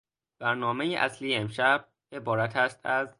برنامهی 0.39 0.95
اصلی 0.95 1.35
امشب 1.35 1.85
عبارت 2.13 2.55
است 2.55 2.79
از.... 2.85 3.09